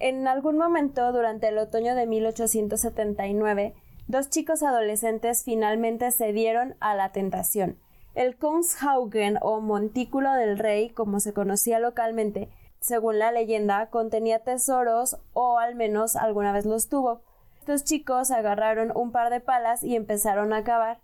[0.00, 3.74] En algún momento durante el otoño de 1879,
[4.08, 7.78] dos chicos adolescentes finalmente cedieron a la tentación.
[8.14, 12.48] El Kungshaugen o Montículo del Rey, como se conocía localmente,
[12.80, 17.20] según la leyenda, contenía tesoros o al menos alguna vez los tuvo.
[17.58, 20.98] Estos chicos agarraron un par de palas y empezaron a cavar.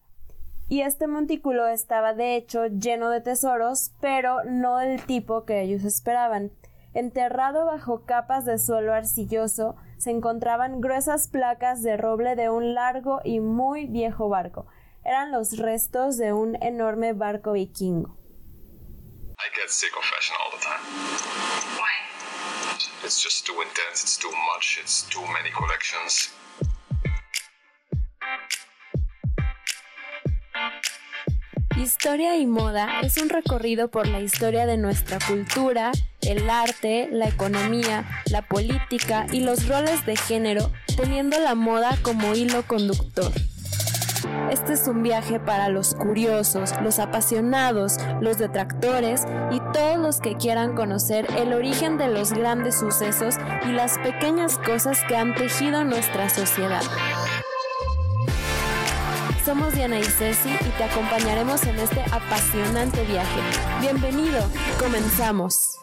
[0.70, 5.84] Y este montículo estaba de hecho lleno de tesoros, pero no del tipo que ellos
[5.84, 6.50] esperaban.
[6.96, 13.20] Enterrado bajo capas de suelo arcilloso se encontraban gruesas placas de roble de un largo
[13.22, 14.66] y muy viejo barco.
[15.04, 18.16] Eran los restos de un enorme barco vikingo.
[19.38, 20.80] I get sick of fashion all the time.
[21.76, 21.92] Why?
[23.04, 26.32] It's just too intense, it's too much, it's too many collections.
[31.76, 37.28] Historia y moda es un recorrido por la historia de nuestra cultura, el arte, la
[37.28, 43.30] economía, la política y los roles de género, teniendo la moda como hilo conductor.
[44.50, 50.36] Este es un viaje para los curiosos, los apasionados, los detractores y todos los que
[50.36, 53.36] quieran conocer el origen de los grandes sucesos
[53.68, 56.82] y las pequeñas cosas que han tejido nuestra sociedad.
[59.46, 63.40] Somos Diana y Ceci y te acompañaremos en este apasionante viaje.
[63.80, 64.40] Bienvenido,
[64.82, 65.78] comenzamos.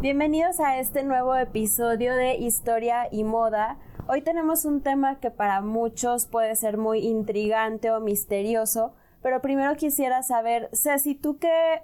[0.00, 3.78] Bienvenidos a este nuevo episodio de Historia y Moda.
[4.08, 9.76] Hoy tenemos un tema que para muchos puede ser muy intrigante o misterioso, pero primero
[9.76, 11.82] quisiera saber, Ceci, ¿tú qué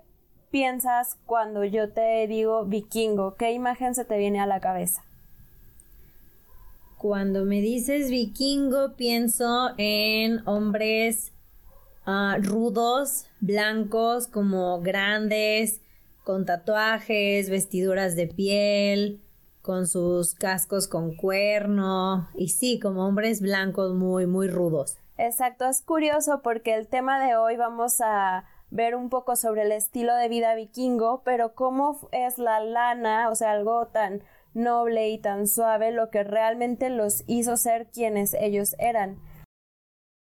[0.51, 3.37] piensas cuando yo te digo vikingo?
[3.37, 5.05] ¿Qué imagen se te viene a la cabeza?
[7.05, 11.35] Cuando me dices vikingo, pienso en hombres
[12.07, 15.83] ah, rudos, blancos, como grandes,
[16.25, 19.21] con tatuajes, vestiduras de piel,
[19.61, 24.97] con sus cascos con cuerno, y sí, como hombres blancos muy, muy rudos.
[25.19, 29.73] Exacto, es curioso porque el tema de hoy vamos a ver un poco sobre el
[29.73, 34.23] estilo de vida vikingo, pero cómo es la lana, o sea, algo tan
[34.55, 39.19] noble y tan suave lo que realmente los hizo ser quienes ellos eran.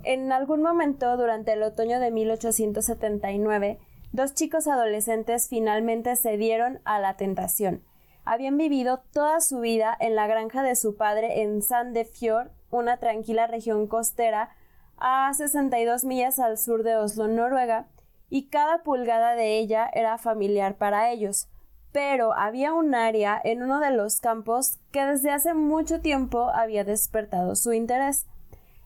[0.05, 3.79] En algún momento durante el otoño de 1879,
[4.13, 7.83] dos chicos adolescentes finalmente cedieron a la tentación.
[8.25, 13.47] Habían vivido toda su vida en la granja de su padre en Sandefjord, una tranquila
[13.47, 14.51] región costera
[14.97, 17.89] a 62 millas al sur de Oslo, Noruega,
[18.29, 21.49] y cada pulgada de ella era familiar para ellos
[21.97, 26.85] pero había un área en uno de los campos que desde hace mucho tiempo había
[26.85, 28.27] despertado su interés.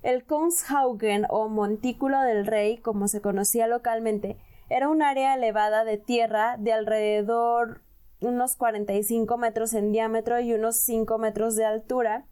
[0.05, 4.37] El Kungshaugen o Montículo del Rey, como se conocía localmente,
[4.69, 7.81] era un área elevada de tierra de alrededor
[8.21, 12.27] unos 45 metros en diámetro y unos 5 metros de altura,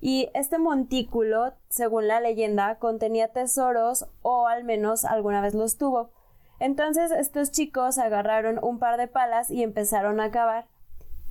[0.00, 6.10] y este montículo, según la leyenda, contenía tesoros o al menos alguna vez los tuvo.
[6.64, 10.64] Entonces estos chicos agarraron un par de palas y empezaron a cavar.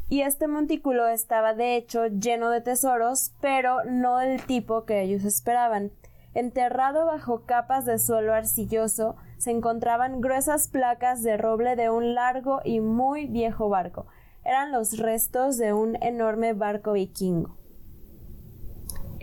[0.07, 5.23] Y este montículo estaba de hecho lleno de tesoros, pero no del tipo que ellos
[5.23, 5.91] esperaban.
[6.35, 12.61] Enterrado bajo capas de suelo arcilloso se encontraban gruesas placas de roble de un largo
[12.63, 14.05] y muy viejo barco.
[14.45, 17.57] Eran los restos de un enorme barco vikingo.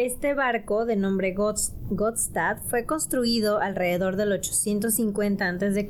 [0.02, 5.88] Este barco, de nombre Godstad, fue construido alrededor del 850 a.C.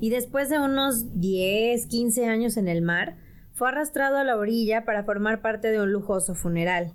[0.00, 3.16] y después de unos 10-15 años en el mar,
[3.52, 6.92] fue arrastrado a la orilla para formar parte de un lujoso funeral.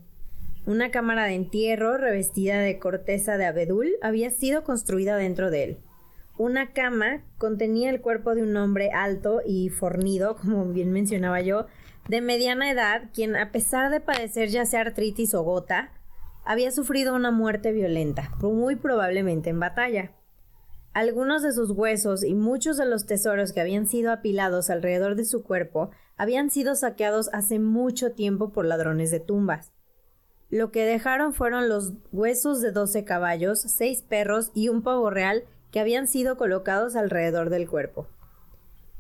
[0.66, 5.78] Una cámara de entierro revestida de corteza de abedul había sido construida dentro de él.
[6.38, 11.68] Una cama contenía el cuerpo de un hombre alto y fornido, como bien mencionaba yo,
[12.10, 15.94] de mediana edad, quien a pesar de padecer ya sea artritis o gota,
[16.50, 20.14] había sufrido una muerte violenta, muy probablemente en batalla.
[20.94, 25.26] Algunos de sus huesos y muchos de los tesoros que habían sido apilados alrededor de
[25.26, 29.72] su cuerpo habían sido saqueados hace mucho tiempo por ladrones de tumbas.
[30.50, 35.44] Lo que dejaron fueron los huesos de doce caballos, seis perros y un pavo real
[35.70, 38.08] que habían sido colocados alrededor del cuerpo.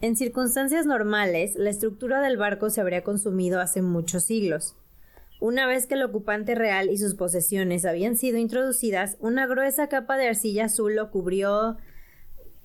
[0.01, 4.75] En circunstancias normales, la estructura del barco se habría consumido hace muchos siglos.
[5.39, 10.17] Una vez que el ocupante real y sus posesiones habían sido introducidas, una gruesa capa
[10.17, 11.77] de arcilla azul lo cubrió,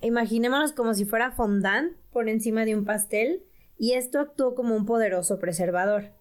[0.01, 3.43] imaginémonos como si fuera fondant por encima de un pastel,
[3.77, 6.11] y esto actuó como un poderoso preservador.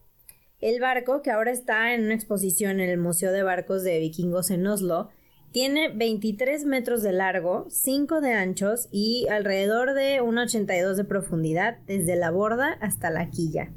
[0.61, 4.51] El barco, que ahora está en una exposición en el Museo de Barcos de Vikingos
[4.51, 5.11] en Oslo,
[5.51, 12.17] tiene 23 metros de largo, 5 de anchos y alrededor de 1,82 de profundidad desde
[12.17, 13.73] la borda hasta la quilla.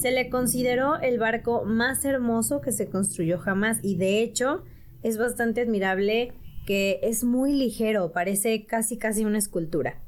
[0.00, 4.64] Se le consideró el barco más hermoso que se construyó jamás y de hecho
[5.02, 6.32] es bastante admirable
[6.66, 10.00] que es muy ligero, parece casi casi una escultura.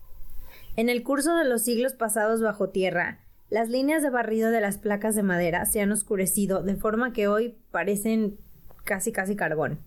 [0.77, 4.79] En el curso de los siglos pasados bajo tierra, las líneas de barrido de las
[4.79, 8.39] placas de madera se han oscurecido de forma que hoy parecen
[8.85, 9.79] casi casi carbón.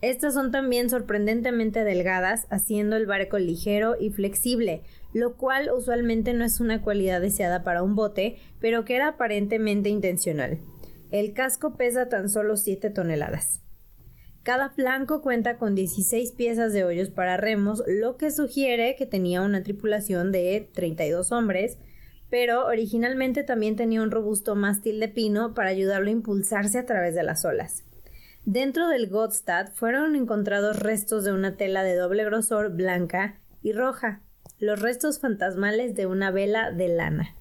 [0.00, 6.44] Estas son también sorprendentemente delgadas, haciendo el barco ligero y flexible, lo cual usualmente no
[6.44, 10.58] es una cualidad deseada para un bote, pero que era aparentemente intencional.
[11.10, 13.62] El casco pesa tan solo 7 toneladas.
[14.42, 19.42] Cada flanco cuenta con 16 piezas de hoyos para remos, lo que sugiere que tenía
[19.42, 21.78] una tripulación de 32 hombres,
[22.30, 27.14] pero originalmente también tenía un robusto mástil de pino para ayudarlo a impulsarse a través
[27.14, 27.84] de las olas.
[28.44, 34.22] Dentro del Godstad fueron encontrados restos de una tela de doble grosor blanca y roja,
[34.60, 37.34] los restos fantasmales de una vela de lana.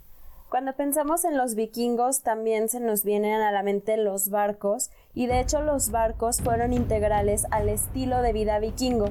[0.50, 5.28] Cuando pensamos en los vikingos también se nos vienen a la mente los barcos y
[5.28, 9.10] de hecho los barcos fueron integrales al estilo de vida vikingo.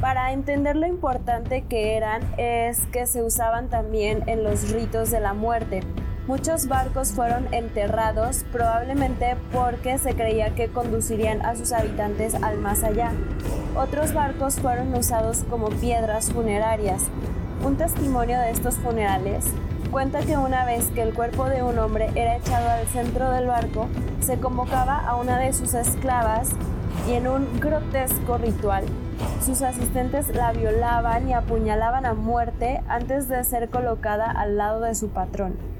[0.00, 5.20] Para entender lo importante que eran es que se usaban también en los ritos de
[5.20, 5.82] la muerte.
[6.26, 12.82] Muchos barcos fueron enterrados probablemente porque se creía que conducirían a sus habitantes al más
[12.82, 13.12] allá.
[13.76, 17.02] Otros barcos fueron usados como piedras funerarias.
[17.62, 19.44] Un testimonio de estos funerales
[19.90, 23.46] cuenta que una vez que el cuerpo de un hombre era echado al centro del
[23.46, 23.86] barco,
[24.20, 26.52] se convocaba a una de sus esclavas
[27.06, 28.84] y en un grotesco ritual,
[29.44, 34.94] sus asistentes la violaban y apuñalaban a muerte antes de ser colocada al lado de
[34.94, 35.73] su patrón.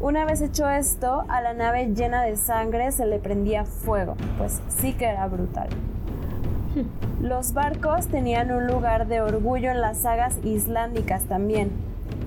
[0.00, 4.60] Una vez hecho esto, a la nave llena de sangre se le prendía fuego, pues
[4.68, 5.68] sí que era brutal.
[7.20, 11.72] Los barcos tenían un lugar de orgullo en las sagas islándicas también,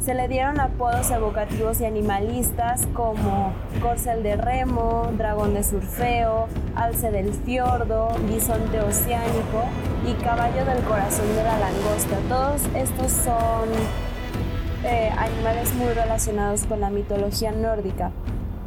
[0.03, 3.53] se le dieron apodos evocativos y animalistas como
[3.83, 9.63] corcel de remo, dragón de surfeo, alce del fiordo, bisonte oceánico
[10.07, 12.17] y caballo del corazón de la langosta.
[12.27, 13.69] Todos estos son
[14.83, 18.11] eh, animales muy relacionados con la mitología nórdica.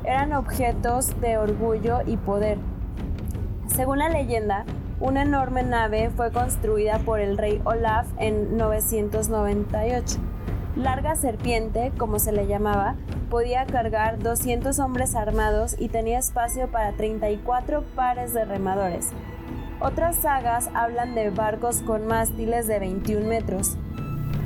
[0.05, 2.59] Eran objetos de orgullo y poder.
[3.67, 4.65] Según la leyenda,
[5.01, 10.21] una enorme nave fue construida por el rey Olaf en 998
[10.77, 12.97] Larga Serpiente, como se le llamaba,
[13.31, 19.11] podía cargar 200 hombres armados y tenía espacio para 34 pares de remadores.
[19.81, 23.77] Otras sagas hablan de barcos con mástiles de 21 metros.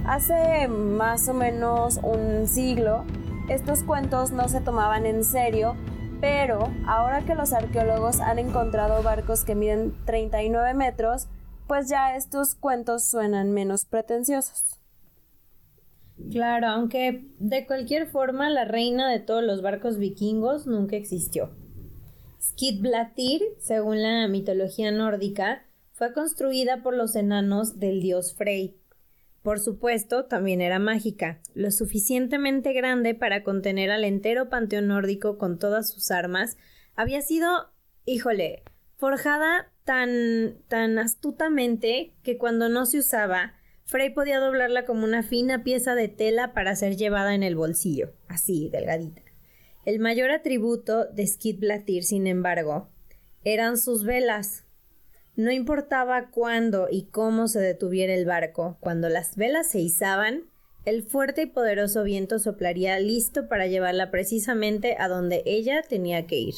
[0.09, 3.05] Hace más o menos un siglo,
[3.51, 5.77] estos cuentos no se tomaban en serio,
[6.19, 11.29] pero ahora que los arqueólogos han encontrado barcos que miden 39 metros,
[11.67, 14.81] pues ya estos cuentos suenan menos pretenciosos.
[16.31, 21.51] Claro, aunque de cualquier forma la reina de todos los barcos vikingos nunca existió.
[22.41, 28.79] Skidblatir, según la mitología nórdica, fue construida por los enanos del dios Frey.
[29.43, 35.59] Por supuesto, también era mágica, lo suficientemente grande para contener al entero panteón nórdico con
[35.59, 36.57] todas sus armas,
[36.97, 37.71] había sido,
[38.05, 38.63] híjole,
[38.97, 43.55] forjada tan tan astutamente que cuando no se usaba,
[43.85, 48.13] Frey podía doblarla como una fina pieza de tela para ser llevada en el bolsillo,
[48.27, 49.23] así, delgadita.
[49.87, 52.91] El mayor atributo de Skidblatir, sin embargo,
[53.45, 54.67] eran sus velas.
[55.39, 60.51] No importaba cuándo y cómo se detuviera el barco, cuando las velas se izaban,
[60.85, 66.37] el fuerte y poderoso viento soplaría listo para llevarla precisamente a donde ella tenía que
[66.37, 66.55] ir.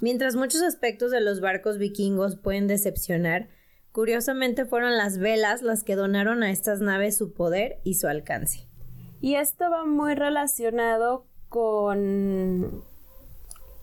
[0.00, 3.48] Mientras muchos aspectos de los barcos vikingos pueden decepcionar,
[3.92, 8.68] Curiosamente fueron las velas las que donaron a estas naves su poder y su alcance.
[9.20, 12.84] Y esto va muy relacionado con,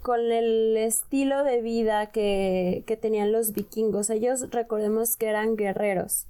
[0.08, 4.10] con el estilo de vida que, que tenían los vikingos.
[4.10, 6.28] Ellos recordemos que eran guerreros.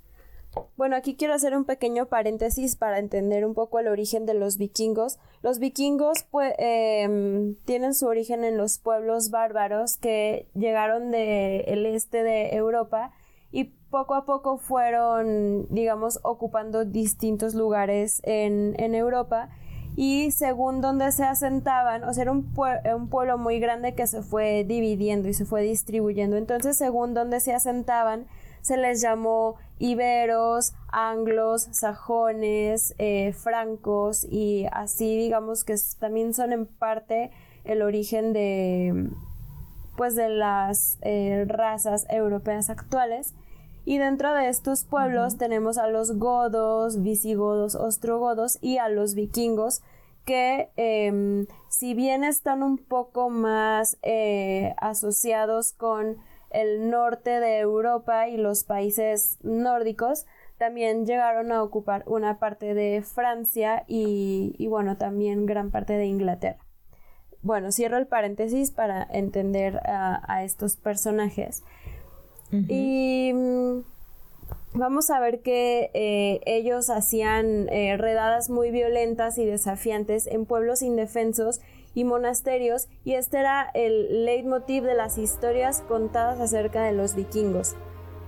[0.77, 4.57] Bueno, aquí quiero hacer un pequeño paréntesis para entender un poco el origen de los
[4.57, 5.19] vikingos.
[5.43, 12.23] Los vikingos pues, em, tienen su origen en los pueblos bárbaros que llegaron del este
[12.23, 13.13] de Europa
[13.51, 19.49] y poco a poco fueron, digamos, ocupando distintos lugares en, Europa
[19.99, 22.53] y según donde se asentaban, o sea, era un,
[22.95, 26.37] un, pueblo muy grande que se fue dividiendo y se fue distribuyendo.
[26.37, 28.27] Entonces, según donde se asentaban,
[28.61, 36.67] se les llamó iberos, anglos, sajones, eh, francos y así, digamos, que también son en
[36.67, 37.31] parte
[37.63, 39.09] el origen de,
[39.95, 43.33] pues de las eh, razas europeas actuales.
[43.87, 49.81] Y dentro de estos pueblos tenemos a los godos, visigodos, ostrogodos y a los vikingos,
[50.25, 56.17] que em, si bien están un poco más eh, asociados con
[56.49, 60.25] el norte de Europa y los países nórdicos,
[60.57, 66.59] también llegaron a ocupar una parte de Francia y, bueno, también gran parte de Inglaterra.
[67.41, 71.63] Bueno, cierro el paréntesis para entender a, estos personajes.
[72.51, 73.83] Y mm,
[74.73, 80.81] vamos a ver que eh, ellos hacían eh, redadas muy violentas y desafiantes en pueblos
[80.81, 81.59] indefensos
[81.93, 87.75] y monasterios y este era el leitmotiv de las historias contadas acerca de los vikingos.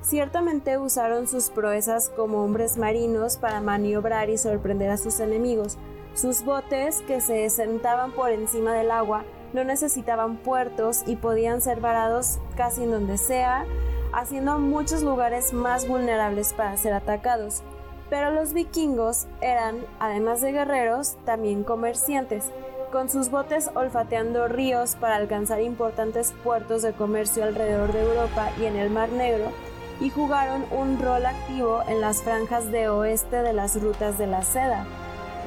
[0.02, 5.78] Ciertamente usaron sus proezas como hombres marinos para maniobrar y sorprender a sus enemigos.
[6.16, 9.24] Sus botes, que se sentaban por encima del agua,
[9.54, 13.66] no necesitaban puertos y podían ser varados casi en donde sea,
[14.14, 17.62] haciendo muchos lugares más vulnerables para ser atacados.
[18.10, 22.46] Pero los vikingos eran, además de guerreros, también comerciantes,
[22.92, 28.66] con sus botes olfateando ríos para alcanzar importantes puertos de comercio alrededor de Europa y
[28.66, 29.52] en el Mar Negro,
[30.00, 34.42] y jugaron un rol activo en las franjas de oeste de las rutas de la
[34.42, 34.86] seda.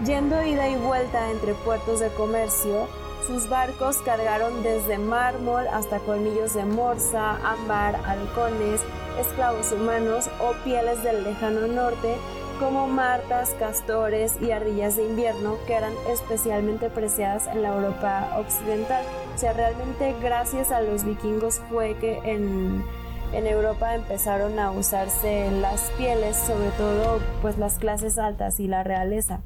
[0.04, 2.86] Yendo ida y vuelta entre puertos de comercio,
[3.26, 8.80] sus barcos cargaron desde mármol hasta colmillos de morsa, ámbar, halcones,
[9.18, 12.16] esclavos humanos o pieles del lejano norte,
[12.58, 19.04] como martas, castores y ardillas de invierno que eran especialmente preciadas en la Europa occidental.
[19.34, 22.84] O sea, realmente gracias a los vikingos fue que en
[23.32, 28.82] en Europa empezaron a usarse las pieles, sobre todo pues las clases altas y la
[28.82, 29.40] realeza.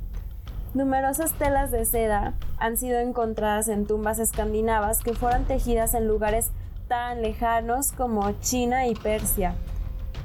[0.77, 6.51] Numerosas telas de seda han sido encontradas en tumbas escandinavas que fueron tejidas en lugares
[6.87, 9.55] tan lejanos como China y Persia.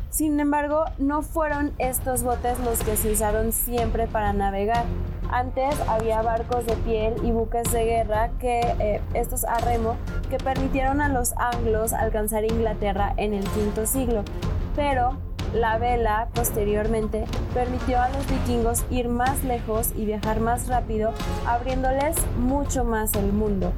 [0.09, 4.83] Sin embargo, no fueron estos botes los que se usaron siempre para navegar.
[5.31, 9.95] Antes había barcos de piel y buques de guerra que eh, estos a remo
[10.29, 14.25] que permitieron a los anglos alcanzar Inglaterra en el quinto siglo.
[14.75, 15.17] Pero
[15.53, 21.13] la vela posteriormente permitió a los vikingos ir más lejos y viajar más rápido,
[21.45, 23.73] abriéndoles mucho más el mundo.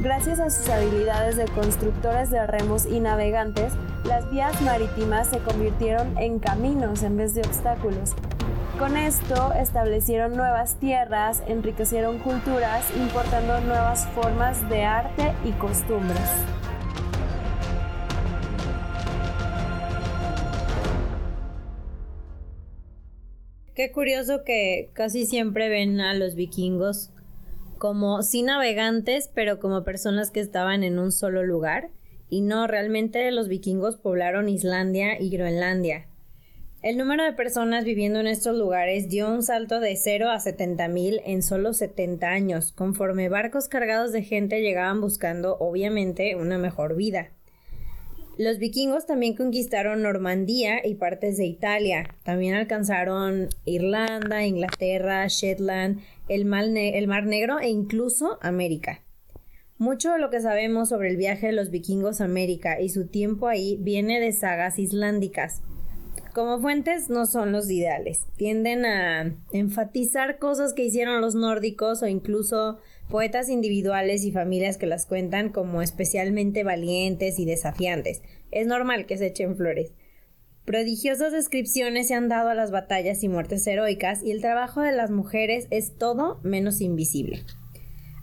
[0.00, 3.74] Gracias a sus habilidades de constructores de remos y navegantes,
[4.04, 8.14] las vías marítimas se convirtieron en caminos en vez de obstáculos.
[8.78, 16.30] Con esto establecieron nuevas tierras, enriquecieron culturas, importando nuevas formas de arte y costumbres.
[23.80, 27.08] Qué curioso que casi siempre ven a los vikingos
[27.78, 31.88] como sí navegantes, pero como personas que estaban en un solo lugar.
[32.28, 36.08] Y no, realmente los vikingos poblaron Islandia y Groenlandia.
[36.82, 40.86] El número de personas viviendo en estos lugares dio un salto de 0 a 70
[40.88, 46.96] mil en solo 70 años, conforme barcos cargados de gente llegaban buscando, obviamente, una mejor
[46.96, 47.30] vida.
[48.40, 52.08] Los vikingos también conquistaron Normandía y partes de Italia.
[52.24, 56.66] También alcanzaron Irlanda, Inglaterra, Shetland, el Mar,
[57.26, 59.02] Negro e incluso América.
[59.76, 63.08] Mucho de lo que sabemos sobre el viaje de los vikingos a América y su
[63.08, 65.60] tiempo ahí viene de sagas islándicas.
[66.32, 72.06] Como fuentes no son los ideales, tienden a enfatizar cosas que hicieron los nórdicos o
[72.06, 72.78] incluso
[73.10, 78.22] poetas individuales y familias que las cuentan como especialmente valientes y desafiantes.
[78.50, 79.92] Es normal que se echen flores.
[80.64, 84.92] Prodigiosas descripciones se han dado a las batallas y muertes heroicas y el trabajo de
[84.92, 87.42] las mujeres es todo menos invisible.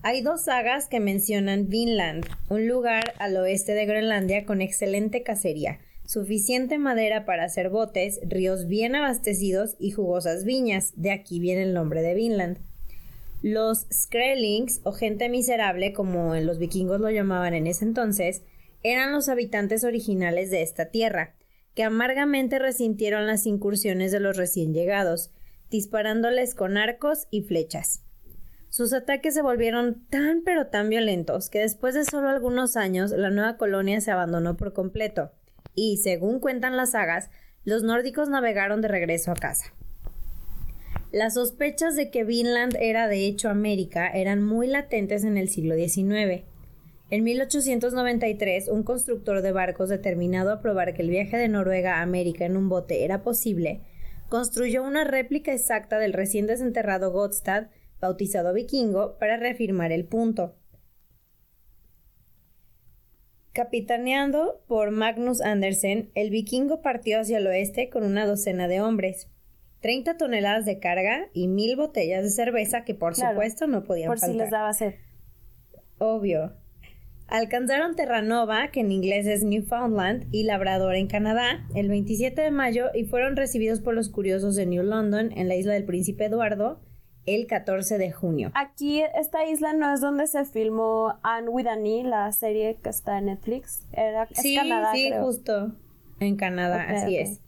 [0.03, 5.79] Hay dos sagas que mencionan Vinland, un lugar al oeste de Groenlandia con excelente cacería,
[6.05, 11.73] suficiente madera para hacer botes, ríos bien abastecidos y jugosas viñas, de aquí viene el
[11.73, 12.59] nombre de Vinland.
[13.43, 18.41] Los Skrellings, o gente miserable, como los vikingos lo llamaban en ese entonces,
[18.81, 21.35] eran los habitantes originales de esta tierra,
[21.75, 25.31] que amargamente resintieron las incursiones de los recién llegados,
[25.69, 28.03] disparándoles con arcos y flechas.
[28.69, 33.29] Sus ataques se volvieron tan pero tan violentos que después de solo algunos años la
[33.29, 35.31] nueva colonia se abandonó por completo,
[35.75, 37.29] y, según cuentan las sagas,
[37.63, 39.73] los nórdicos navegaron de regreso a casa.
[41.11, 45.75] Las sospechas de que Vinland era de hecho América eran muy latentes en el siglo
[45.75, 46.43] XIX,
[47.09, 52.01] en 1893, un constructor de barcos determinado a probar que el viaje de Noruega a
[52.01, 53.79] América en un bote era posible,
[54.27, 57.67] construyó una réplica exacta del recién desenterrado Godstad,
[58.01, 60.57] bautizado vikingo, para reafirmar el punto.
[63.53, 69.29] Capitaneando por Magnus Andersen, el vikingo partió hacia el oeste con una docena de hombres.
[69.81, 74.19] 30 toneladas de carga y mil botellas de cerveza que por supuesto no podían por
[74.19, 74.33] faltar.
[74.33, 74.95] si les daba sed.
[75.99, 76.53] Obvio.
[77.27, 82.85] Alcanzaron Terranova, que en inglés es Newfoundland, y Labrador en Canadá, el 27 de mayo
[82.93, 86.79] y fueron recibidos por los curiosos de New London en la isla del Príncipe Eduardo
[87.27, 88.51] el 14 de junio.
[88.55, 92.89] Aquí, esta isla no es donde se filmó Anne with an E, la serie que
[92.89, 93.85] está en Netflix.
[93.91, 95.25] Era, es sí, Canadá, sí, creo.
[95.25, 95.71] justo.
[96.19, 97.41] En Canadá, así es.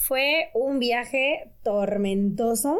[0.00, 2.78] Fue un viaje tormentoso.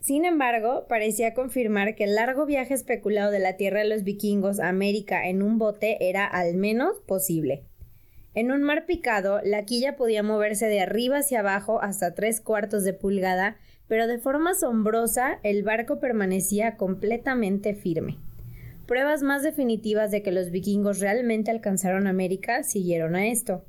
[0.00, 4.60] Sin embargo, parecía confirmar que el largo viaje especulado de la tierra de los vikingos
[4.60, 7.64] a América en un bote era al menos posible.
[8.34, 12.84] En un mar picado, la quilla podía moverse de arriba hacia abajo hasta tres cuartos
[12.84, 13.56] de pulgada,
[13.88, 18.18] pero de forma asombrosa el barco permanecía completamente firme.
[18.86, 23.64] Pruebas más definitivas de que los vikingos realmente alcanzaron América siguieron a esto.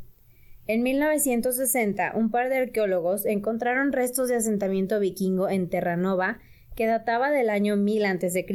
[0.70, 6.40] En 1960, un par de arqueólogos encontraron restos de asentamiento vikingo en Terranova
[6.76, 8.46] que databa del año 1000 a.C.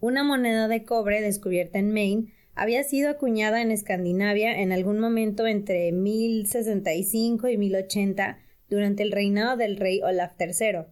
[0.00, 5.46] Una moneda de cobre descubierta en Maine había sido acuñada en Escandinavia en algún momento
[5.46, 8.38] entre 1065 y 1080
[8.70, 10.86] durante el reinado del rey Olaf III.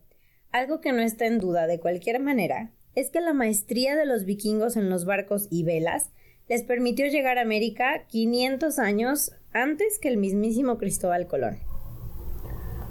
[0.53, 4.27] Algo que no está en duda de cualquier manera es que la maestría de los
[4.27, 6.11] vikingos en los barcos y velas
[6.49, 9.33] les permitió llegar a América 500 años
[9.63, 11.59] antes que el mismísimo Cristóbal Colón.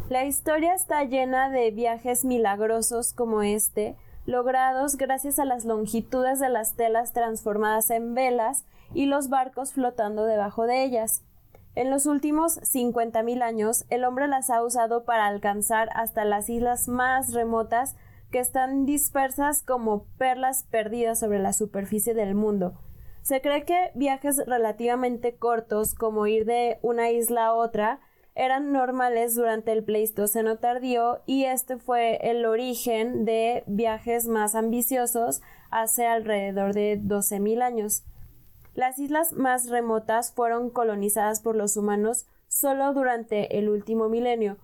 [0.10, 3.96] La historia está llena de viajes milagrosos como este,
[4.26, 10.26] logrados gracias a las longitudes de las telas transformadas en velas y los barcos flotando
[10.26, 11.22] debajo de ellas.
[11.76, 16.88] En los últimos 50.000 años, el hombre las ha usado para alcanzar hasta las islas
[16.88, 17.96] más remotas
[18.32, 22.74] que están dispersas como perlas perdidas sobre la superficie del mundo.
[23.26, 28.00] Se cree que viajes relativamente cortos, como ir de una isla a otra,
[28.36, 35.42] eran normales durante el Pleistoceno tardío y este fue el origen de viajes más ambiciosos
[35.72, 38.04] hace alrededor de 12.000 años.
[38.76, 44.58] Las islas más remotas fueron colonizadas por los humanos solo durante el último milenio.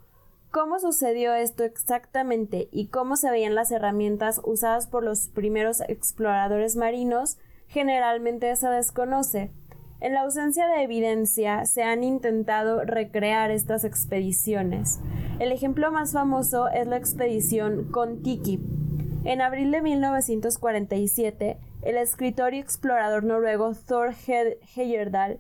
[0.52, 6.76] ¿Cómo sucedió esto exactamente y cómo se veían las herramientas usadas por los primeros exploradores
[6.76, 7.40] marinos?
[7.72, 9.52] Generalmente se desconoce.
[10.02, 15.00] En la ausencia de evidencia, se han intentado recrear estas expediciones.
[15.40, 18.60] El ejemplo más famoso es la expedición Kon-Tiki.
[19.24, 24.14] En abril de 1947, el escritor y explorador noruego Thor
[24.76, 25.40] Heyerdahl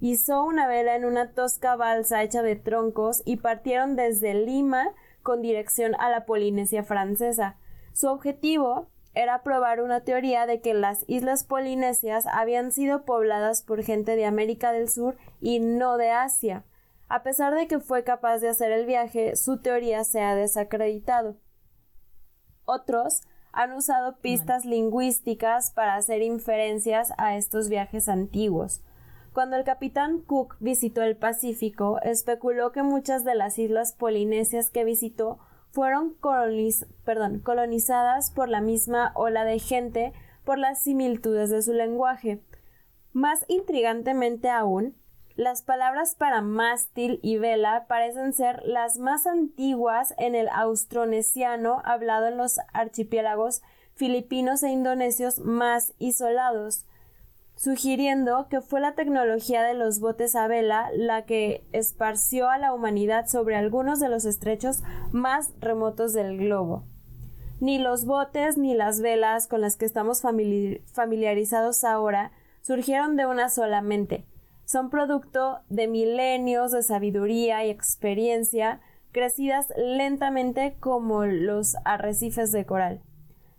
[0.00, 4.90] hizo una vela en una tosca balsa hecha de troncos y partieron desde Lima
[5.22, 7.56] con dirección a la Polinesia francesa.
[7.92, 13.82] Su objetivo era probar una teoría de que las islas polinesias habían sido pobladas por
[13.82, 16.64] gente de América del Sur y no de Asia.
[17.08, 21.36] A pesar de que fue capaz de hacer el viaje, su teoría se ha desacreditado.
[22.64, 23.22] Otros
[23.52, 28.82] han usado pistas lingüísticas para hacer inferencias a estos viajes antiguos.
[29.32, 34.84] Cuando el capitán Cook visitó el Pacífico, especuló que muchas de las islas polinesias que
[34.84, 35.38] visitó
[35.74, 36.14] fueron
[37.42, 40.12] colonizadas por la misma ola de gente
[40.44, 42.40] por las similitudes de su lenguaje.
[43.12, 44.94] Más intrigantemente aún,
[45.34, 52.28] las palabras para mástil y vela parecen ser las más antiguas en el austronesiano hablado
[52.28, 53.60] en los archipiélagos
[53.96, 56.86] filipinos e indonesios más isolados,
[57.56, 62.72] sugiriendo que fue la tecnología de los botes a vela la que esparció a la
[62.72, 66.84] humanidad sobre algunos de los estrechos más remotos del globo.
[67.60, 73.48] Ni los botes ni las velas con las que estamos familiarizados ahora surgieron de una
[73.48, 74.26] sola mente.
[74.64, 78.80] Son producto de milenios de sabiduría y experiencia
[79.12, 83.02] crecidas lentamente como los arrecifes de coral.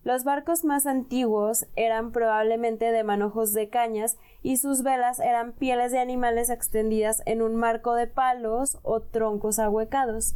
[0.05, 5.91] Los barcos más antiguos eran probablemente de manojos de cañas y sus velas eran pieles
[5.91, 10.35] de animales extendidas en un marco de palos o troncos ahuecados.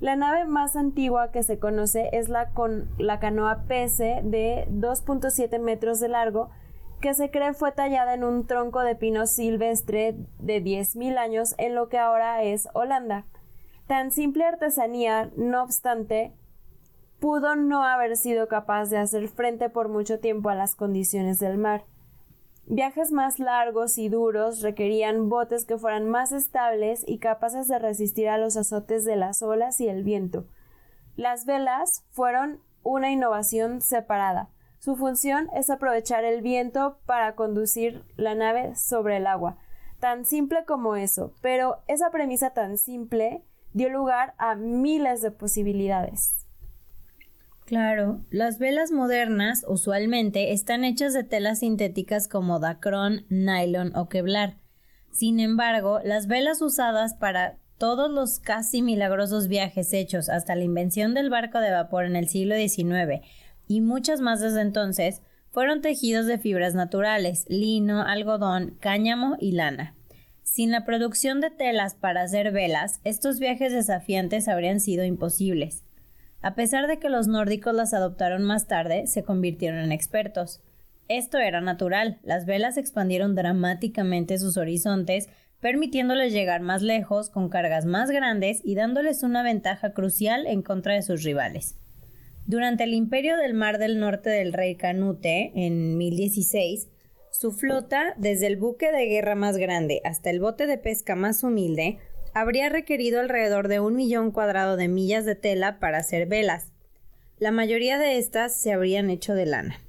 [0.00, 5.60] La nave más antigua que se conoce es la, con, la canoa Pese de 2.7
[5.60, 6.48] metros de largo
[7.02, 11.74] que se cree fue tallada en un tronco de pino silvestre de 10.000 años en
[11.74, 13.26] lo que ahora es Holanda.
[13.86, 16.32] Tan simple artesanía, no obstante,
[17.20, 21.58] pudo no haber sido capaz de hacer frente por mucho tiempo a las condiciones del
[21.58, 21.84] mar.
[22.66, 28.28] Viajes más largos y duros requerían botes que fueran más estables y capaces de resistir
[28.28, 30.46] a los azotes de las olas y el viento.
[31.16, 34.50] Las velas fueron una innovación separada.
[34.78, 39.56] Su función es aprovechar el viento para conducir la nave sobre el agua.
[39.98, 46.47] Tan simple como eso, pero esa premisa tan simple dio lugar a miles de posibilidades.
[47.68, 54.56] Claro, las velas modernas usualmente están hechas de telas sintéticas como dacrón, nylon o kevlar.
[55.12, 61.12] Sin embargo, las velas usadas para todos los casi milagrosos viajes hechos hasta la invención
[61.12, 63.22] del barco de vapor en el siglo XIX
[63.66, 69.94] y muchas más desde entonces fueron tejidos de fibras naturales, lino, algodón, cáñamo y lana.
[70.42, 75.84] Sin la producción de telas para hacer velas, estos viajes desafiantes habrían sido imposibles.
[76.40, 80.62] A pesar de que los nórdicos las adoptaron más tarde, se convirtieron en expertos.
[81.08, 85.28] Esto era natural, las velas expandieron dramáticamente sus horizontes,
[85.60, 90.94] permitiéndoles llegar más lejos, con cargas más grandes y dándoles una ventaja crucial en contra
[90.94, 91.74] de sus rivales.
[92.46, 96.88] Durante el imperio del Mar del Norte del rey Canute, en 1016,
[97.30, 101.42] su flota, desde el buque de guerra más grande hasta el bote de pesca más
[101.42, 101.98] humilde,
[102.34, 106.72] habría requerido alrededor de un millón cuadrado de millas de tela para hacer velas.
[107.38, 109.80] La mayoría de estas se habrían hecho de lana.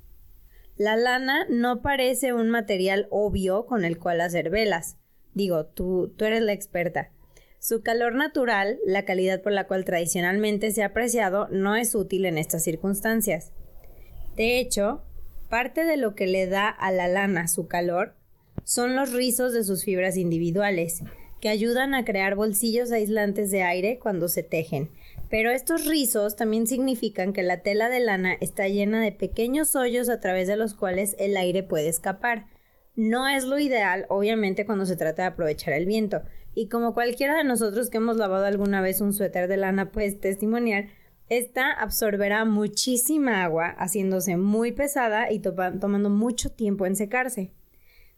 [0.75, 4.97] La lana no parece un material obvio con el cual hacer velas.
[5.33, 7.11] Digo, tú, tú eres la experta.
[7.59, 12.25] Su calor natural, la calidad por la cual tradicionalmente se ha apreciado, no es útil
[12.25, 13.51] en estas circunstancias.
[14.37, 15.03] De hecho,
[15.49, 18.15] parte de lo que le da a la lana su calor
[18.63, 21.03] son los rizos de sus fibras individuales,
[21.39, 24.89] que ayudan a crear bolsillos aislantes de aire cuando se tejen.
[25.29, 30.09] Pero estos rizos también significan que la tela de lana está llena de pequeños hoyos
[30.09, 32.47] a través de los cuales el aire puede escapar.
[32.95, 36.23] No es lo ideal, obviamente, cuando se trata de aprovechar el viento.
[36.55, 40.11] Y como cualquiera de nosotros que hemos lavado alguna vez un suéter de lana puede
[40.13, 40.87] testimoniar,
[41.29, 47.51] esta absorberá muchísima agua, haciéndose muy pesada y tomando mucho tiempo en secarse.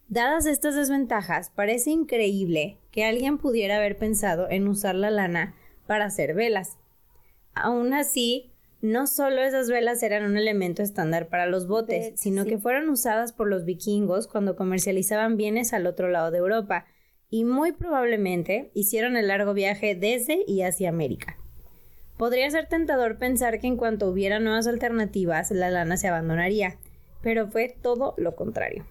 [0.08, 5.56] Dadas estas desventajas, parece increíble que alguien pudiera haber pensado en usar la lana
[5.88, 6.78] para hacer velas.
[7.54, 8.52] Aún así,
[8.82, 13.32] no solo esas velas eran un elemento estándar para los botes, sino que fueron usadas
[13.32, 16.86] por los vikingos cuando comercializaban bienes al otro lado de Europa,
[17.30, 21.38] y muy probablemente hicieron el largo viaje desde y hacia América.
[22.18, 26.78] Podría ser tentador pensar que en cuanto hubiera nuevas alternativas, la lana se abandonaría,
[27.22, 28.86] pero fue todo lo contrario.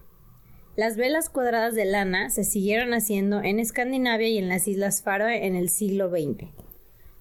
[0.81, 5.45] Las velas cuadradas de lana se siguieron haciendo en Escandinavia y en las Islas Faroe
[5.45, 6.47] en el siglo XX.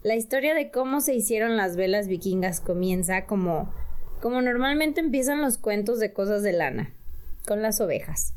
[0.02, 3.70] La historia de cómo se hicieron las velas vikingas comienza como,
[4.22, 6.94] como normalmente empiezan los cuentos de cosas de lana,
[7.46, 8.32] con las ovejas.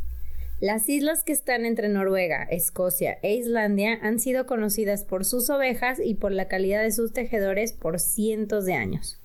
[0.60, 6.02] Las islas que están entre Noruega, Escocia e Islandia han sido conocidas por sus ovejas
[6.04, 9.23] y por la calidad de sus tejedores por cientos de años.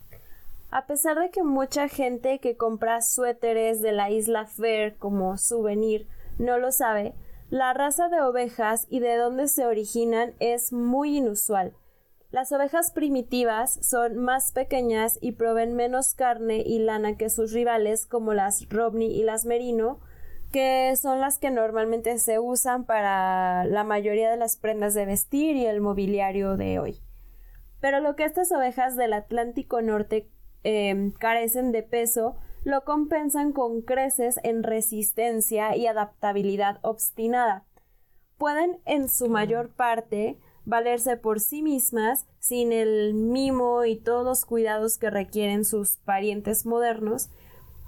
[0.70, 6.06] A pesar de que mucha gente que compra suéteres de la isla Fair como souvenir
[6.38, 7.14] no lo sabe,
[7.48, 11.74] la raza de ovejas y de dónde se originan es muy inusual.
[12.30, 18.04] Las ovejas primitivas son más pequeñas y proveen menos carne y lana que sus rivales
[18.04, 20.00] como las Romney y las Merino,
[20.52, 25.56] que son las que normalmente se usan para la mayoría de las prendas de vestir
[25.56, 27.00] y el mobiliario de hoy.
[27.80, 30.28] Pero lo que estas ovejas del Atlántico Norte
[30.64, 37.64] Em, carecen de peso lo compensan con creces en resistencia y adaptabilidad obstinada.
[38.36, 44.44] Pueden en su mayor parte valerse por sí mismas sin el mimo y todos los
[44.44, 47.30] cuidados que requieren sus parientes modernos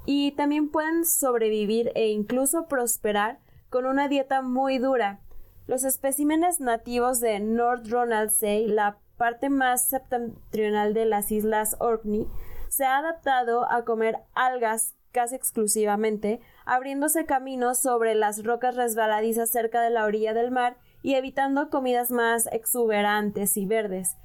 [0.07, 5.21] y también pueden sobrevivir e incluso prosperar con una dieta muy dura.
[5.67, 12.27] Los especímenes nativos de North Ronaldsay, la parte más septentrional de las islas Orkney,
[12.71, 19.83] se ha adaptado a comer algas casi exclusivamente, abriéndose caminos sobre las rocas resbaladizas cerca
[19.83, 24.17] de la orilla del mar y evitando comidas más exuberantes y verdes.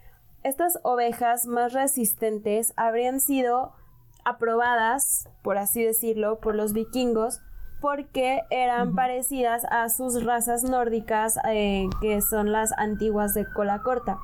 [0.44, 3.74] Estas ovejas más resistentes habrían sido
[4.26, 7.42] aprobadas, por así decirlo, por los vikingos
[7.82, 14.18] porque eran parecidas a sus razas nórdicas eh, que son las antiguas de cola corta.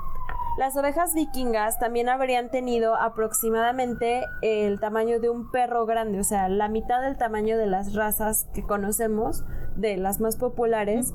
[0.57, 6.49] Las ovejas vikingas también habrían tenido aproximadamente el tamaño de un perro grande, o sea,
[6.49, 9.45] la mitad del tamaño de las razas que conocemos,
[9.77, 11.13] de las más populares,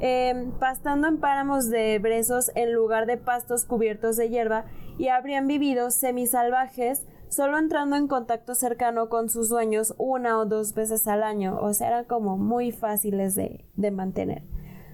[0.00, 4.66] em, pastando en páramos de brezos en lugar de pastos cubiertos de hierba
[4.98, 10.74] y habrían vivido semisalvajes solo entrando en contacto cercano con sus dueños una o dos
[10.74, 14.44] veces al año, o sea, eran como muy fáciles de, mantener.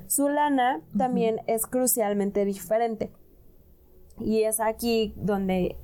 [0.07, 3.13] Su lana también es crucialmente diferente.
[4.19, 5.77] Y es aquí donde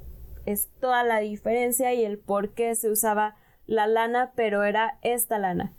[0.47, 3.37] es toda la diferencia y el por qué se usaba
[3.67, 5.73] la lana, pero era esta lana.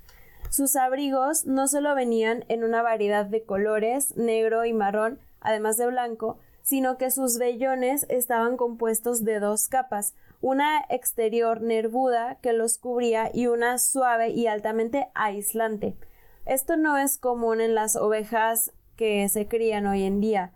[0.50, 5.88] Sus abrigos no solo venían en una variedad de colores, negro y marrón, además de
[5.88, 12.78] blanco, sino que sus vellones estaban compuestos de dos capas, una exterior nervuda que los
[12.78, 15.98] cubría y una suave y altamente aislante.
[16.46, 20.54] Esto no es común en las ovejas que se crían hoy en día.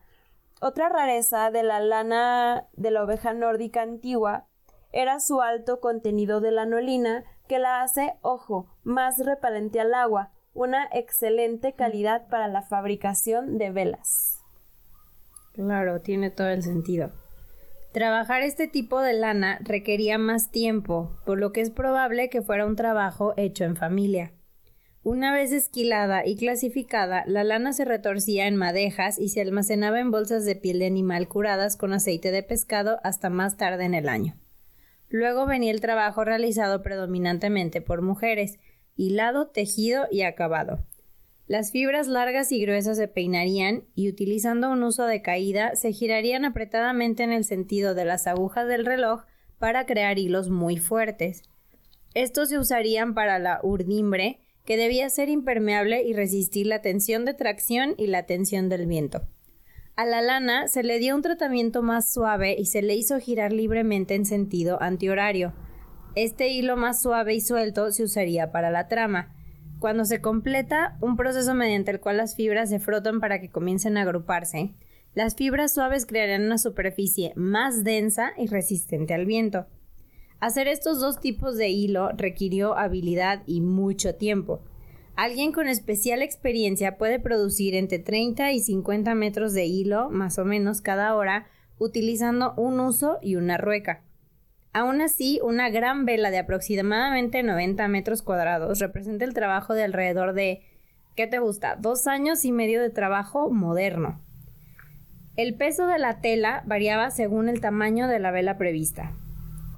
[0.66, 4.48] Otra rareza de la lana de la oveja nórdica antigua
[4.94, 10.88] era su alto contenido de lanolina que la hace, ojo, más repelente al agua, una
[10.94, 14.42] excelente calidad para la fabricación de velas.
[15.52, 17.12] Claro, tiene todo el sentido.
[17.92, 22.66] Trabajar este tipo de lana requería más tiempo, por lo que es probable que fuera
[22.66, 24.32] un trabajo hecho en familia.
[25.06, 30.12] Una vez esquilada y clasificada, la lana se retorcía en madejas y se almacenaba en
[30.12, 34.08] bolsas de piel de animal curadas con aceite de pescado hasta más tarde en el
[34.08, 34.38] año.
[35.10, 38.60] Luego venía el trabajo realizado predominantemente por mujeres,
[38.96, 40.86] hilado, tejido y acabado.
[41.48, 46.46] Las fibras largas y gruesas se peinarían y utilizando un uso de caída se girarían
[46.46, 49.26] apretadamente en el sentido de las agujas del reloj
[49.60, 51.44] para crear hilos muy fuertes.
[52.14, 57.34] Estos se usarían para la urdimbre, que debía ser impermeable y resistir la tensión de
[57.34, 59.28] tracción y la tensión del viento.
[59.96, 63.54] A la lana se le dio un tratamiento más suave y se le hizo girar
[63.54, 65.54] libremente en sentido antihorario.
[66.16, 69.36] Este hilo más suave y suelto se usaría para la trama.
[69.80, 73.98] Cuando se completa un proceso mediante el cual las fibras se frotan para que comiencen
[73.98, 74.74] a agruparse,
[75.14, 79.68] las fibras suaves crearán una superficie más densa y resistente al viento.
[80.40, 84.62] Hacer estos dos tipos de hilo requirió habilidad y mucho tiempo.
[85.16, 90.46] Alguien con especial experiencia puede producir entre 30 y 50 metros de hilo, más o
[90.46, 91.46] menos cada hora,
[91.78, 94.04] utilizando un uso y una rueca.
[94.74, 100.34] Aún así, una gran vela de aproximadamente 90 metros cuadrados representa el trabajo de alrededor
[100.34, 100.64] de,
[101.16, 101.76] ¿qué te gusta?
[101.76, 104.20] Dos años y medio de trabajo moderno.
[105.36, 109.14] El peso de la tela variaba según el tamaño de la vela prevista.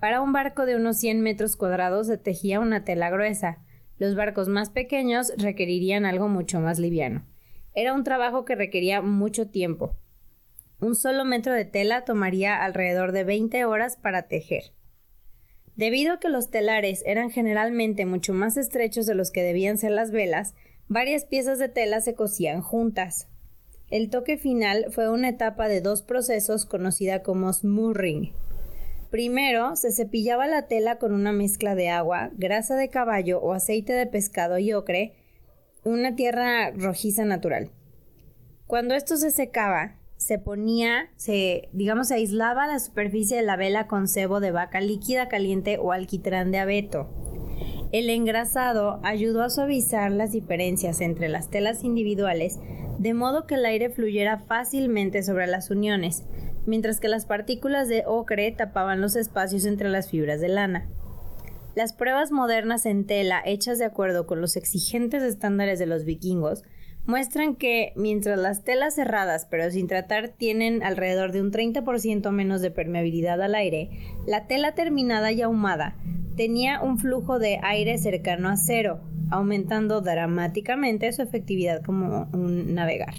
[0.06, 3.64] Para un barco de unos 100 metros cuadrados se tejía una tela gruesa,
[3.98, 7.26] los barcos más pequeños requerirían algo mucho más liviano.
[7.74, 9.96] Era un trabajo que requería mucho tiempo.
[10.80, 14.76] Un solo metro de tela tomaría alrededor de 20 horas para tejer.
[15.76, 19.90] Debido a que los telares eran generalmente mucho más estrechos de los que debían ser
[19.90, 20.54] las velas,
[20.88, 23.28] varias piezas de tela se cosían juntas.
[23.90, 28.34] El toque final fue una etapa de dos procesos conocida como smurring,
[29.10, 33.94] Primero, se cepillaba la tela con una mezcla de agua, grasa de caballo o aceite
[33.94, 35.14] de pescado y ocre,
[35.84, 37.72] una tierra rojiza natural.
[38.68, 43.88] Cuando esto se secaba, se ponía, se, digamos, se aislaba la superficie de la vela
[43.88, 47.10] con cebo de vaca líquida caliente o alquitrán de abeto.
[47.92, 52.60] El engrasado ayudó a suavizar las diferencias entre las telas individuales,
[52.98, 56.24] de modo que el aire fluyera fácilmente sobre las uniones,
[56.66, 60.88] mientras que las partículas de ocre tapaban los espacios entre las fibras de lana.
[61.76, 66.64] Las pruebas modernas en tela, hechas de acuerdo con los exigentes estándares de los vikingos,
[67.06, 72.62] muestran que mientras las telas cerradas pero sin tratar tienen alrededor de un 30% menos
[72.62, 73.90] de permeabilidad al aire,
[74.26, 75.98] la tela terminada y ahumada
[76.36, 83.14] tenía un flujo de aire cercano a cero, aumentando dramáticamente su efectividad como un navegar.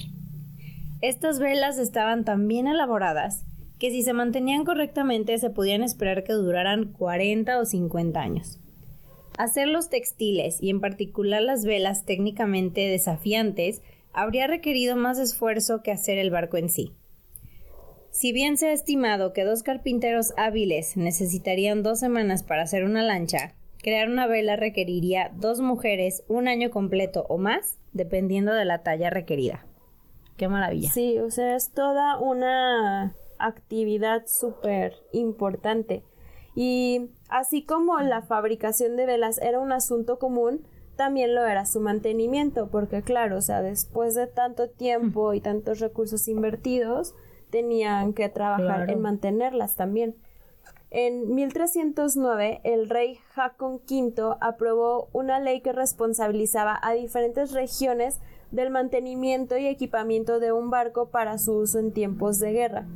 [1.07, 3.45] Estas velas estaban tan bien elaboradas
[3.79, 8.59] que si se mantenían correctamente se podían esperar que duraran 40 o 50 años.
[9.38, 15.92] Hacer los textiles y en particular las velas técnicamente desafiantes habría requerido más esfuerzo que
[15.92, 16.90] hacer el barco en sí.
[18.11, 23.05] Si bien se ha estimado que dos carpinteros hábiles necesitarían dos semanas para hacer una
[23.05, 28.83] lancha, crear una vela requeriría dos mujeres un año completo o más, dependiendo de la
[28.83, 29.65] talla requerida.
[30.37, 30.90] Qué maravilla.
[30.90, 36.03] Sí, o sea, es toda una actividad súper importante.
[36.55, 41.81] Y así como la fabricación de velas era un asunto común, también lo era su
[41.81, 47.14] mantenimiento, porque claro, o sea, después de tanto tiempo y tantos recursos invertidos,
[47.51, 50.16] tenían que trabajar en mantenerlas también.
[50.90, 58.20] En 1309, el rey Jacón V aprobó una ley que responsabilizaba a diferentes regiones
[58.57, 62.87] del mantenimiento y equipamiento de un barco para su uso en tiempos de guerra.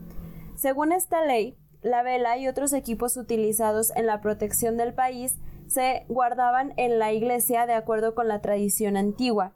[0.57, 5.37] Según esta ley, la vela y otros equipos utilizados en la protección del país
[5.69, 9.53] se guardaban en la iglesia de acuerdo con la tradición antigua.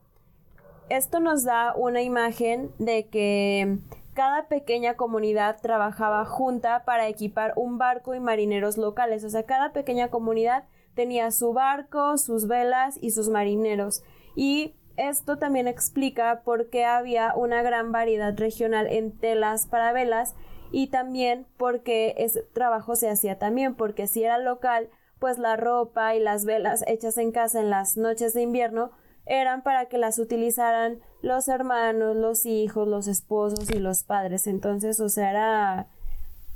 [0.90, 3.79] Esto nos da una imagen de que
[4.12, 9.25] cada pequeña comunidad trabajaba junta para equipar un barco y marineros locales.
[9.25, 10.64] O sea, cada pequeña comunidad
[10.95, 14.05] tenía su barco, sus velas y sus marineros.
[14.37, 20.35] Y esto también explica por qué había una gran variedad regional en telas para velas
[20.70, 26.14] y también porque ese trabajo se hacía también, porque si era local, pues la ropa
[26.14, 28.90] y las velas hechas en casa en las noches de invierno
[29.26, 34.46] eran para que las utilizaran los hermanos, los hijos, los esposos y los padres.
[34.46, 35.88] Entonces, o sea, era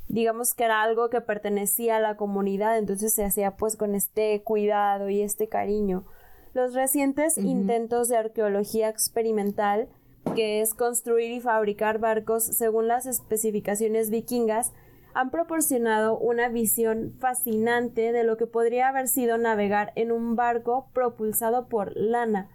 [0.09, 4.43] digamos que era algo que pertenecía a la comunidad, entonces se hacía pues con este
[4.43, 6.05] cuidado y este cariño.
[6.55, 9.89] Los recientes intentos de arqueología experimental,
[10.35, 14.73] que es construir y fabricar barcos según las especificaciones vikingas,
[15.15, 20.89] han proporcionado una visión fascinante de lo que podría haber sido navegar en un barco
[20.93, 22.49] propulsado por lana.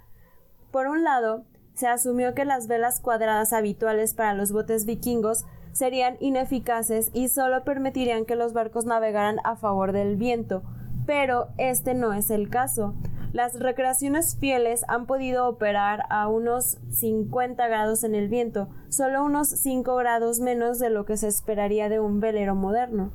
[0.72, 6.18] Por un lado, se asumió que las velas cuadradas habituales para los botes vikingos serían
[6.20, 10.64] ineficaces y solo permitirían que los barcos navegaran a favor del viento,
[11.06, 12.96] pero este no es el caso.
[13.34, 19.50] Las recreaciones fieles han podido operar a unos 50 grados en el viento, solo unos
[19.50, 23.12] 5 grados menos de lo que se esperaría de un velero moderno.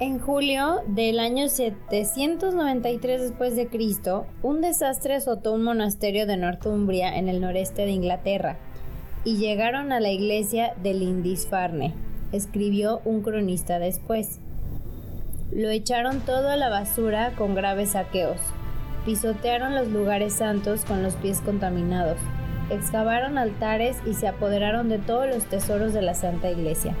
[0.00, 7.16] En julio del año 793 después de Cristo, un desastre azotó un monasterio de Northumbria
[7.16, 8.58] en el noreste de Inglaterra
[9.22, 11.94] y llegaron a la iglesia de Lindisfarne,
[12.32, 14.40] escribió un cronista después.
[15.54, 18.40] Lo echaron todo a la basura con graves saqueos.
[19.06, 22.18] Pisotearon los lugares santos con los pies contaminados.
[22.70, 26.96] Excavaron altares y se apoderaron de todos los tesoros de la Santa Iglesia.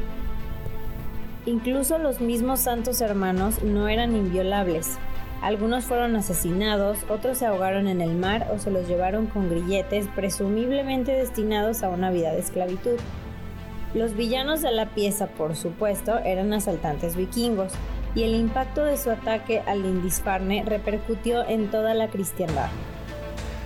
[1.46, 4.98] Incluso los mismos santos hermanos no eran inviolables.
[5.42, 10.06] Algunos fueron asesinados, otros se ahogaron en el mar o se los llevaron con grilletes,
[10.14, 13.00] presumiblemente destinados a una vida de esclavitud.
[13.94, 17.72] Los villanos de la pieza, por supuesto, eran asaltantes vikingos,
[18.14, 22.68] y el impacto de su ataque al Lindisfarne repercutió en toda la cristiandad.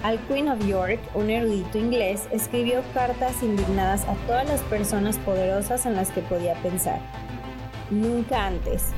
[0.02, 5.87] Al Queen of York, un erudito inglés, escribió cartas indignadas a todas las personas poderosas
[5.87, 7.00] en las que podía pensar.
[7.90, 8.90] Nunca antes,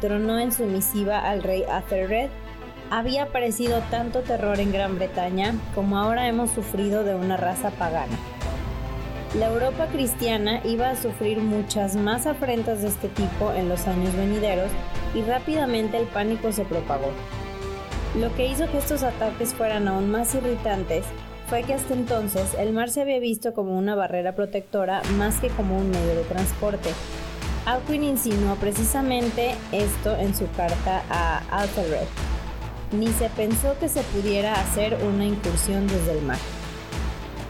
[0.00, 2.30] tronó en su misiva al rey Athelred,
[2.90, 8.16] había aparecido tanto terror en Gran Bretaña como ahora hemos sufrido de una raza pagana.
[9.38, 14.16] La Europa cristiana iba a sufrir muchas más afrentas de este tipo en los años
[14.16, 14.70] venideros
[15.14, 17.10] y rápidamente el pánico se propagó.
[18.18, 21.04] Lo que hizo que estos ataques fueran aún más irritantes
[21.48, 25.48] fue que hasta entonces el mar se había visto como una barrera protectora más que
[25.48, 26.88] como un medio de transporte,
[27.66, 32.06] Alcuin insinuó precisamente esto en su carta a Alfred.
[32.92, 36.38] Ni se pensó que se pudiera hacer una incursión desde el mar.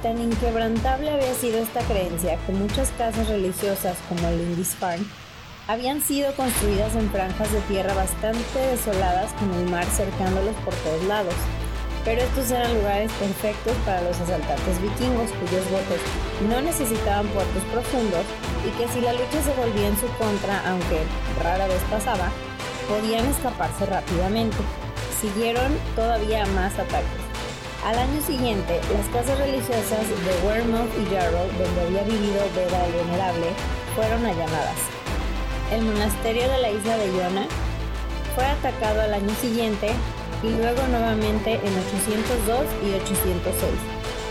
[0.03, 5.05] Tan inquebrantable había sido esta creencia que muchas casas religiosas como Lindisfarne
[5.69, 11.03] habían sido construidas en franjas de tierra bastante desoladas con el mar cercándolos por todos
[11.05, 11.35] lados
[12.07, 16.01] pero estos eran lugares perfectos para los asaltantes vikingos cuyos botes
[16.49, 18.25] no necesitaban puertos profundos
[18.65, 21.03] y que si la lucha se volvía en su contra, aunque
[21.43, 22.31] rara vez pasaba,
[22.89, 24.57] podían escaparse rápidamente.
[25.21, 27.26] Siguieron todavía más ataques.
[27.87, 32.93] Al año siguiente, las casas religiosas de Wearmouth y Jarrow, donde había vivido Beda el
[32.93, 33.47] Venerable,
[33.95, 34.75] fueron allanadas.
[35.71, 37.47] El monasterio de la isla de Iona
[38.35, 39.93] fue atacado al año siguiente
[40.43, 43.55] y luego nuevamente en 802 y 806,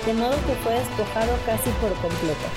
[0.05, 2.47] de modo que fue despojado casi por completo.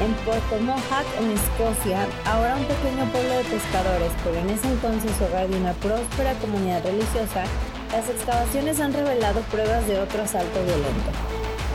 [0.00, 5.12] En Puerto Mohawk, en Escocia, ahora un pequeño pueblo de pescadores, pero en ese entonces
[5.20, 7.44] hogar de una próspera comunidad religiosa,
[7.94, 11.12] las excavaciones han revelado pruebas de otro asalto violento.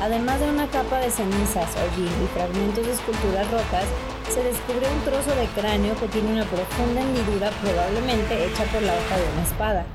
[0.02, 3.86] Además de una capa de cenizas, hollín y fragmentos de esculturas rotas,
[4.28, 8.94] se descubrió un trozo de cráneo que tiene una profunda hendidura probablemente hecha por la
[8.96, 9.86] hoja de una espada.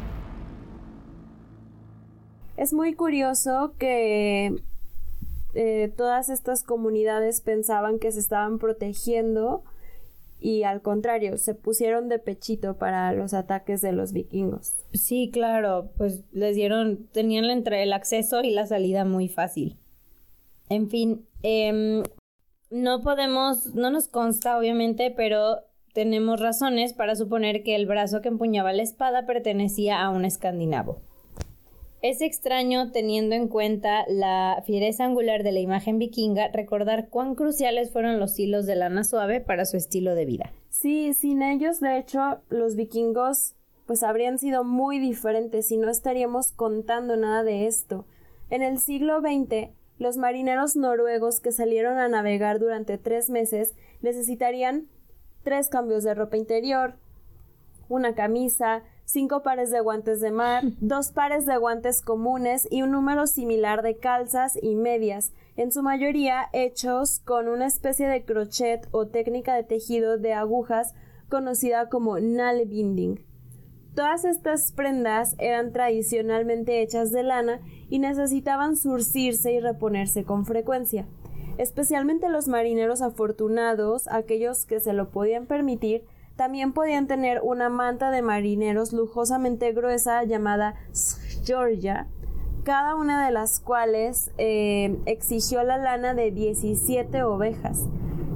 [2.56, 4.62] Es muy curioso que
[5.52, 9.62] eh, todas estas comunidades pensaban que se estaban protegiendo
[10.44, 14.76] y al contrario, se pusieron de pechito para los ataques de los vikingos.
[14.92, 19.78] Sí, claro, pues les dieron, tenían entre el acceso y la salida muy fácil.
[20.68, 22.02] En fin, em,
[22.70, 25.60] no podemos, no nos consta obviamente, pero
[25.94, 31.00] tenemos razones para suponer que el brazo que empuñaba la espada pertenecía a un escandinavo.
[32.04, 37.90] Es extraño, teniendo en cuenta la fiereza angular de la imagen vikinga, recordar cuán cruciales
[37.90, 40.52] fueron los hilos de lana suave para su estilo de vida.
[40.68, 43.54] Sí, sin ellos, de hecho, los vikingos
[43.86, 48.04] pues habrían sido muy diferentes y no estaríamos contando nada de esto.
[48.50, 54.88] En el siglo XX, los marineros noruegos que salieron a navegar durante tres meses necesitarían
[55.42, 56.96] tres cambios de ropa interior,
[57.88, 62.90] una camisa, cinco pares de guantes de mar, dos pares de guantes comunes y un
[62.90, 68.88] número similar de calzas y medias, en su mayoría hechos con una especie de crochet
[68.90, 70.94] o técnica de tejido de agujas
[71.28, 73.24] conocida como binding.
[73.94, 81.06] Todas estas prendas eran tradicionalmente hechas de lana y necesitaban surcirse y reponerse con frecuencia.
[81.58, 86.04] Especialmente los marineros afortunados, aquellos que se lo podían permitir,
[86.36, 90.74] también podían tener una manta de marineros lujosamente gruesa llamada
[91.44, 92.08] Georgia,
[92.64, 97.84] cada una de las cuales eh, exigió la lana de 17 ovejas.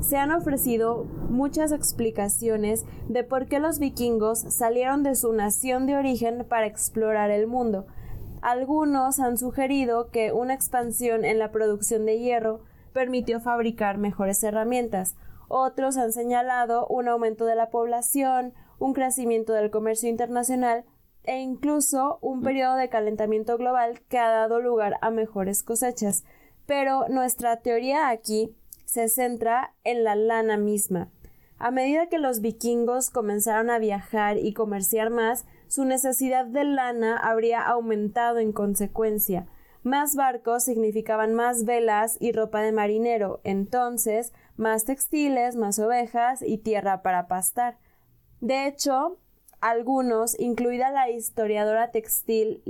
[0.00, 5.96] Se han ofrecido muchas explicaciones de por qué los vikingos salieron de su nación de
[5.96, 7.86] origen para explorar el mundo.
[8.40, 12.60] Algunos han sugerido que una expansión en la producción de hierro
[12.92, 15.16] permitió fabricar mejores herramientas.
[15.48, 20.84] Otros han señalado un aumento de la población, un crecimiento del comercio internacional
[21.24, 26.24] e incluso un periodo de calentamiento global que ha dado lugar a mejores cosechas.
[26.66, 31.10] Pero nuestra teoría aquí se centra en la lana misma.
[31.58, 37.16] A medida que los vikingos comenzaron a viajar y comerciar más, su necesidad de lana
[37.16, 39.46] habría aumentado en consecuencia.
[39.82, 46.58] Más barcos significaban más velas y ropa de marinero, entonces más textiles, más ovejas y
[46.58, 47.78] tierra para pastar.
[48.40, 49.18] De hecho,
[49.60, 52.62] algunos, incluida la historiadora textil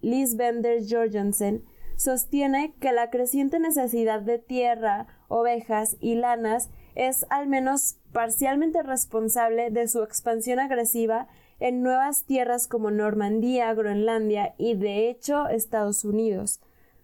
[0.00, 1.64] Liz Bender Jorgensen,
[1.96, 9.70] sostiene que la creciente necesidad de tierra, ovejas y lanas es al menos parcialmente responsable
[9.70, 11.28] de su expansión agresiva
[11.60, 16.60] en nuevas tierras como Normandía, Groenlandia y de hecho Estados Unidos.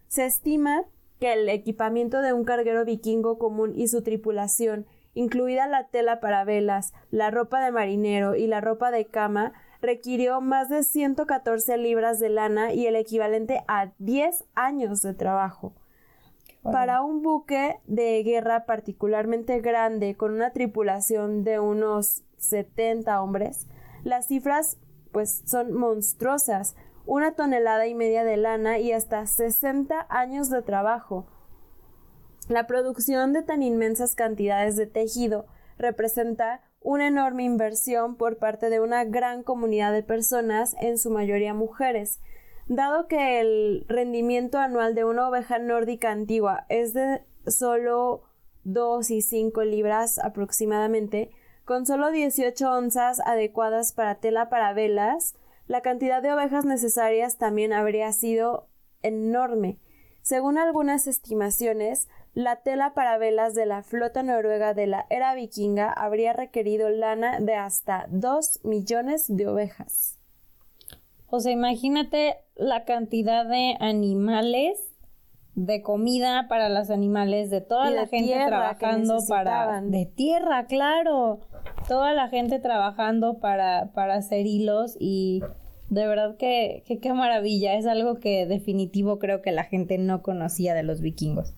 [0.09, 0.83] Se estima
[1.19, 6.43] que el equipamiento de un carguero vikingo común y su tripulación, incluida la tela para
[6.43, 12.19] velas, la ropa de marinero y la ropa de cama, requirió más de 114 libras
[12.19, 15.73] de lana y el equivalente a 10 años de trabajo.
[16.63, 23.67] Para un buque de guerra particularmente grande con una tripulación de unos 70 hombres,
[24.03, 24.77] las cifras
[25.11, 26.75] pues son monstruosas,
[27.09, 31.25] una tonelada y media de lana y hasta 60 años de trabajo.
[32.49, 35.47] La producción de tan inmensas cantidades de tejido
[35.79, 41.55] representa una enorme inversión por parte de una gran comunidad de personas, en su mayoría
[41.55, 42.19] mujeres.
[42.67, 48.21] Dado que el rendimiento anual de una oveja nórdica antigua es de solo
[48.65, 51.31] 2 y 5 libras aproximadamente,
[51.65, 55.33] con solo 18 onzas adecuadas para tela para velas,
[55.69, 58.67] la cantidad de ovejas necesarias también habría sido
[59.03, 59.77] enorme.
[60.23, 65.93] Según algunas estimaciones, la tela para velas de la flota noruega de la era vikinga
[65.93, 70.17] habría requerido lana de hasta dos millones de ovejas.
[71.27, 74.79] O sea, imagínate la cantidad de animales,
[75.53, 79.81] de comida para los animales, de toda la gente trabajando para...
[79.81, 81.41] De tierra, claro.
[81.87, 85.43] Toda la gente trabajando para, para hacer hilos y
[85.89, 87.75] de verdad que, que qué maravilla.
[87.75, 91.53] Es algo que definitivo creo que la gente no conocía de los vikingos.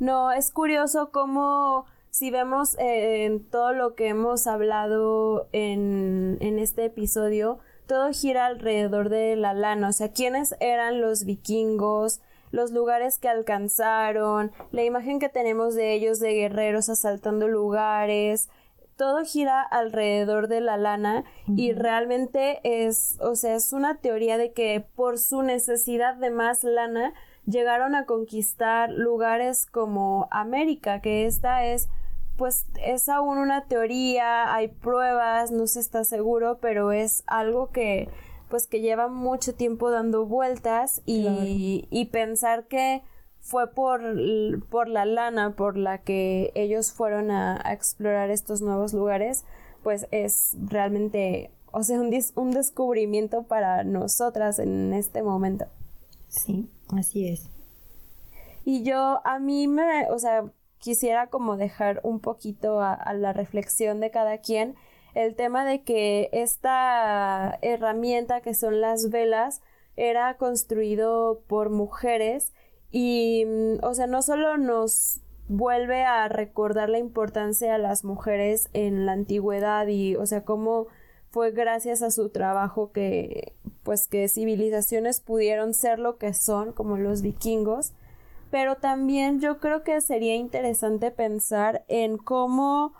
[0.00, 6.58] No, es curioso cómo si vemos eh, en todo lo que hemos hablado en, en
[6.58, 12.20] este episodio, todo gira alrededor de la lana, o sea, quiénes eran los vikingos,
[12.50, 18.48] los lugares que alcanzaron, la imagen que tenemos de ellos de guerreros asaltando lugares,
[18.98, 24.52] todo gira alrededor de la lana y realmente es, o sea, es una teoría de
[24.52, 27.14] que por su necesidad de más lana
[27.46, 31.88] llegaron a conquistar lugares como América, que esta es
[32.36, 38.08] pues es aún una teoría, hay pruebas, no se está seguro, pero es algo que
[38.48, 43.02] pues que lleva mucho tiempo dando vueltas y, y pensar que
[43.48, 44.02] fue por,
[44.68, 49.46] por la lana por la que ellos fueron a, explorar estos nuevos lugares,
[49.82, 55.64] pues es realmente, o sea, un, un descubrimiento para nosotras en este momento.
[56.28, 57.48] Sí, así es.
[58.66, 60.44] Y yo, a mí me, o sea,
[60.78, 64.74] quisiera como dejar un poquito a, la reflexión de cada quien
[65.14, 69.62] el tema de que esta herramienta que son las velas
[69.96, 72.52] era construido por mujeres
[72.90, 78.68] y, mm, o sea, no solo nos vuelve a recordar la importancia de las mujeres
[78.72, 80.88] en la antigüedad y, o sea, cómo
[81.30, 86.98] fue gracias a su trabajo que pues que civilizaciones pudieron ser lo que son como
[86.98, 87.92] los vikingos.
[88.50, 92.94] Pero también yo creo que sería interesante pensar en cómo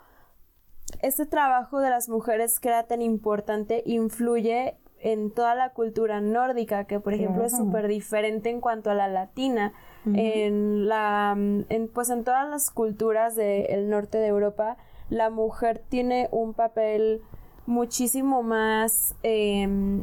[1.03, 6.85] este trabajo de las mujeres que era tan importante influye en toda la cultura nórdica,
[6.85, 9.73] que por ejemplo es súper diferente en cuanto a la latina.
[10.15, 14.79] En la, en, pues en todas las culturas del norte de Europa,
[15.11, 17.21] la mujer tiene un papel
[17.67, 20.03] muchísimo más em,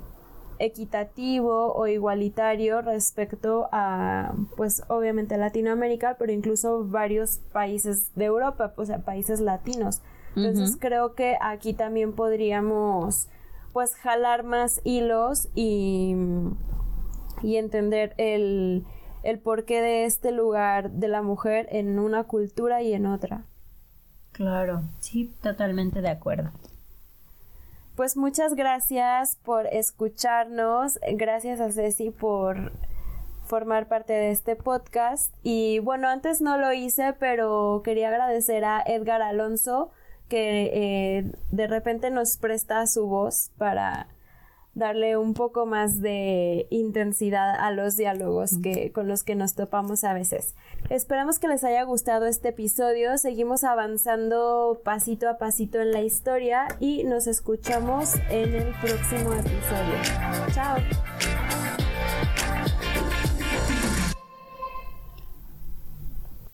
[0.59, 8.85] equitativo o igualitario respecto a, pues obviamente Latinoamérica, pero incluso varios países de Europa, o
[8.85, 10.01] sea, países latinos.
[10.35, 13.29] Entonces creo que aquí también podríamos,
[13.75, 16.15] pues, jalar más hilos y,
[17.43, 18.85] y entender el,
[19.21, 23.43] el porqué de este lugar de la mujer en una cultura y en otra.
[24.31, 26.51] Claro, sí, totalmente de acuerdo.
[27.97, 32.71] Pues muchas gracias por escucharnos, gracias a Ceci por
[33.45, 38.81] formar parte de este podcast y bueno, antes no lo hice, pero quería agradecer a
[38.85, 39.91] Edgar Alonso
[40.27, 44.07] que eh, de repente nos presta su voz para
[44.75, 50.03] darle un poco más de intensidad a los diálogos que, con los que nos topamos
[50.03, 50.53] a veces.
[50.89, 53.17] Esperamos que les haya gustado este episodio.
[53.17, 59.95] Seguimos avanzando pasito a pasito en la historia y nos escuchamos en el próximo episodio.
[60.53, 60.77] Chao.